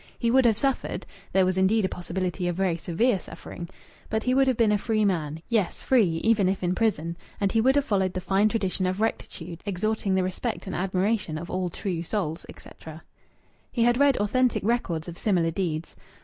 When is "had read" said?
13.83-14.17